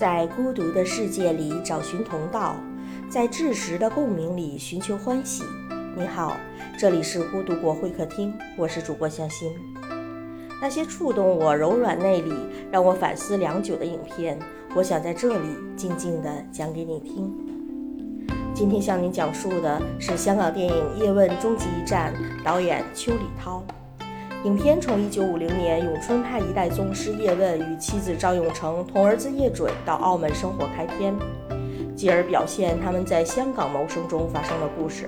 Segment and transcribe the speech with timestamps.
[0.00, 2.56] 在孤独的世界里找寻同道，
[3.10, 5.44] 在窒实的共鸣里寻求欢喜。
[5.94, 6.38] 你好，
[6.78, 9.52] 这里是孤独国会客厅，我是主播向心。
[10.58, 12.32] 那些触动我柔软内里、
[12.72, 14.38] 让我反思良久的影片，
[14.74, 17.30] 我想在这里静静地讲给你听。
[18.54, 23.62] 今天向您讲述的是香港电影《叶问终极一战》，导演邱礼涛。
[24.44, 31.14] 影片从1950年咏春派一代宗师叶问与妻子赵永成同儿子叶准到澳门生活开篇，
[31.94, 35.06] 继而表现他们在香港谋生中发生的故事，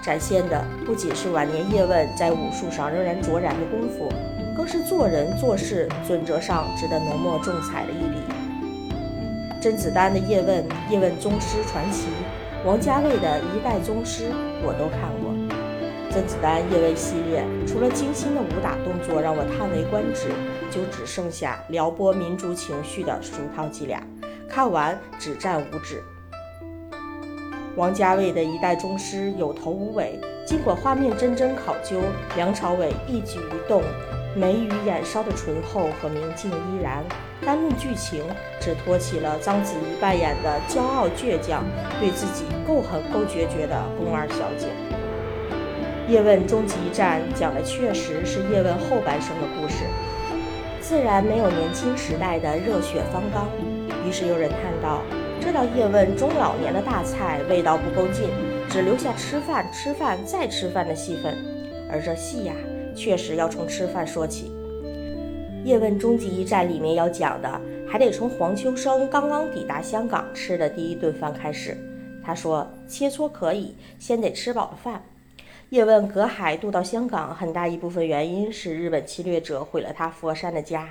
[0.00, 4.08] 展现的不仅是晚年叶问在武术上仍然卓然的功夫，
[4.56, 8.16] 更是做人做事准则上值得浓墨重彩的一笔。
[9.60, 12.06] 甄子丹的叶问、叶问宗师传奇，
[12.64, 14.26] 王家卫的一代宗师，
[14.64, 15.41] 我都看过。
[16.12, 20.28] 甄子丹叶问系列，除了精心的武打动作让我叹为观止，
[20.70, 24.06] 就只剩下撩拨民族情绪的俗套伎俩，
[24.46, 26.02] 看完只赞五指。
[27.76, 31.98] 王家卫的一代宗师有头无尾，尽管画面真真考究，
[32.36, 33.82] 梁朝伟一举一动、
[34.36, 37.02] 眉宇眼梢的醇厚和明镜依然，
[37.40, 38.22] 单论剧情，
[38.60, 41.64] 只托起了章子怡扮演的骄傲倔强、
[41.98, 44.68] 对自己够狠够决绝的宫二小姐。
[46.08, 49.84] 叶问终极一战讲的确实是叶问后半生的故事，
[50.80, 53.46] 自然没有年轻时代的热血方刚。
[54.06, 55.00] 于是有人叹道
[55.40, 58.28] ：“这道叶问中老年的大菜味道不够劲，
[58.68, 61.34] 只留下吃饭、吃饭再吃饭的戏份。”
[61.88, 62.52] 而这戏呀，
[62.96, 64.50] 确实要从吃饭说起。
[65.64, 71.76] 叶问终极一战里面要讲的，还得从黄秋生刚刚抵达香港吃的第一顿饭开始。
[72.24, 75.00] 他说：“切磋可以，先得吃饱了饭。”
[75.72, 80.86] 叶问隔海渡到香港，很大一部分原因是日本侵略者毁了他佛山的家，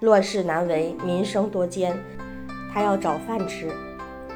[0.00, 1.96] 乱世难为，民生多艰，
[2.72, 3.70] 他要找饭吃。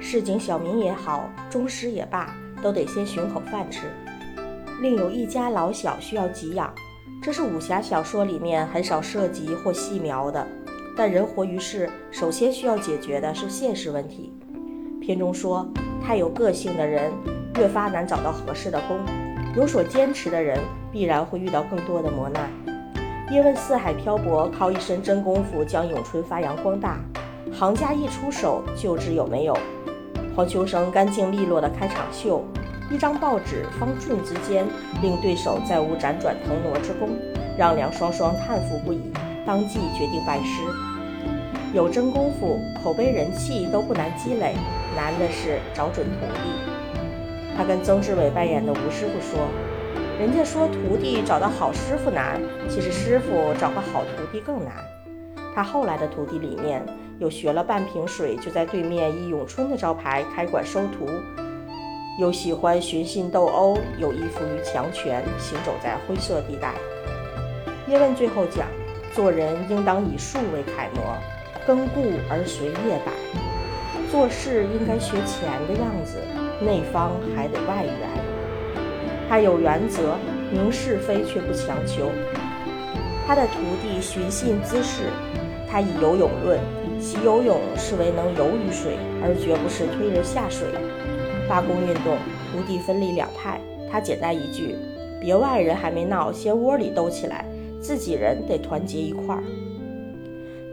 [0.00, 3.80] 市井小民也好，宗师也罢，都得先寻口饭吃。
[4.80, 6.74] 另有一家老小需要给养，
[7.22, 10.48] 这是武侠小说里面很少涉及或细描的。
[10.96, 14.32] 但人活于世，首先需要解决的是现实问题。
[15.02, 15.70] 片中说，
[16.02, 17.12] 太有个性的人，
[17.58, 18.98] 越发难找到合适的工。
[19.54, 20.58] 有所坚持的人，
[20.90, 22.50] 必然会遇到更多的磨难。
[23.30, 26.98] 叶问四海漂泊，靠一身真功夫将咏春发扬光大。
[27.52, 29.54] 行家一出手就知有没有。
[30.34, 32.42] 黄秋生干净利落的开场秀，
[32.90, 34.64] 一张报纸方寸之间，
[35.02, 37.10] 令对手再无辗转腾挪之功，
[37.58, 39.12] 让梁双双叹服不已，
[39.46, 40.62] 当即决定拜师。
[41.74, 44.54] 有真功夫，口碑人气都不难积累，
[44.96, 46.81] 难的是找准徒弟。
[47.56, 49.46] 他跟曾志伟扮演的吴师傅说
[50.18, 54.72] ：“人家说徒弟找到好师傅难，其实师傅找个好徒弟更难。”
[55.54, 56.82] 他后来的徒弟里面
[57.18, 61.06] 有学了半瓶水就在对面以咏春的招牌开馆收徒，
[62.18, 66.72] 有喜欢寻衅斗殴，有依附于强权，行走在灰色地带。
[67.86, 68.66] 叶问最后讲
[69.12, 71.02] ：“做人应当以术为楷模，
[71.66, 73.12] 根固而随业摆；
[74.10, 76.16] 做事应该学钱的样子。”
[76.60, 77.94] 内方还得外圆，
[79.28, 80.16] 他有原则，
[80.52, 82.10] 明是非却不强求。
[83.26, 85.04] 他的徒弟寻衅滋事，
[85.70, 86.58] 他以游泳论，
[87.00, 90.68] 其游泳是为能游于水，而绝不是推人下水。
[91.48, 92.16] 罢工运动，
[92.52, 93.60] 徒弟分立两派，
[93.90, 94.76] 他简单一句：
[95.20, 97.44] 别外人还没闹，先窝里斗起来，
[97.80, 99.42] 自己人得团结一块儿。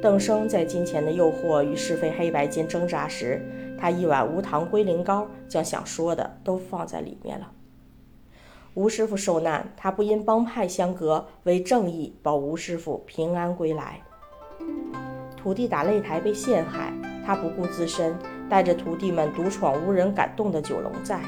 [0.01, 3.41] 邓生在金钱的诱惑与是非黑白间挣扎时。
[3.77, 7.51] 他一碗无糖龟苓膏，将想说的都放在里面了。
[8.73, 14.01] 吴师傅受难，他不因帮派相隔，为正义保吴师傅平安归来。
[15.35, 16.93] 徒弟打擂台被陷害，
[17.25, 18.15] 他不顾自身，
[18.49, 21.21] 带着徒弟们独闯无人敢动的九龙寨。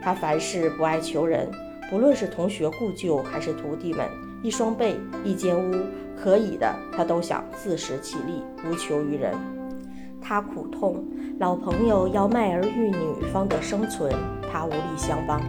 [0.00, 1.48] 他凡事不爱求人，
[1.90, 4.08] 不论是同学故旧还是徒弟们，
[4.42, 5.74] 一双被一间屋，
[6.16, 9.34] 可以的他都想自食其力，无求于人。
[10.20, 11.04] 他苦痛。
[11.38, 14.12] 老朋友要卖儿育女方得生存，
[14.50, 15.40] 他无力相帮。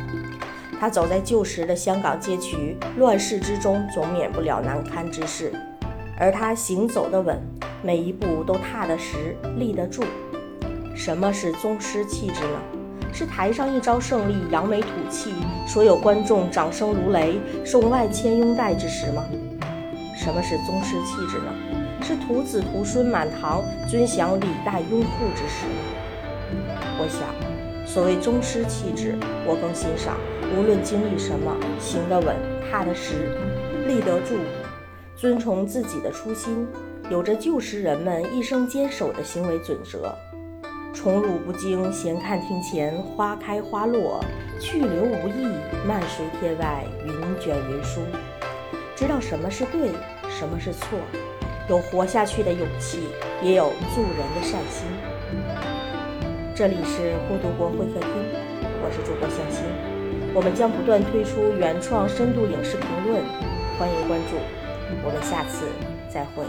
[0.79, 5.51] 他走在旧时的香港街区，乱世之中总免不了难堪之事，
[6.15, 7.41] 而他行走的稳，
[7.81, 10.03] 每一步都踏得实，立得住。
[10.93, 12.78] 什么是宗师气质呢？
[13.11, 15.33] 是台上一招胜利，扬眉吐气，
[15.67, 19.25] 所有观众掌声如雷，送万千拥戴之时吗？
[20.15, 21.53] 什么是宗师气质呢？
[22.01, 25.81] 是徒子徒孙满堂尊享礼待拥护之时吗。
[26.97, 27.27] 我想，
[27.85, 30.15] 所谓宗师气质，我更欣赏
[30.57, 32.35] 无论经历什么，行得稳，
[32.69, 33.37] 踏得实，
[33.87, 34.35] 立得住，
[35.15, 36.67] 遵从自己的初心，
[37.09, 40.13] 有着旧时人们一生坚守的行为准则：
[41.01, 44.19] 宠辱不惊，闲看庭前花开花落；
[44.59, 45.47] 去留无意，
[45.87, 48.01] 漫随天外云卷云舒。
[48.97, 49.91] 知道什么是对，
[50.29, 50.99] 什么是错，
[51.69, 53.07] 有活下去的勇气，
[53.41, 54.85] 也有助人的善心。
[56.53, 58.11] 这里是孤独国会客厅，
[58.83, 59.63] 我是主播向心，
[60.33, 63.23] 我们将不断推出原创深度影视评论，
[63.79, 64.35] 欢迎关注，
[65.05, 65.63] 我们下次
[66.09, 66.43] 再会。